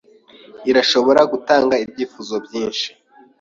[0.69, 2.87] Irashobora gutanga ibyifuzo byinshi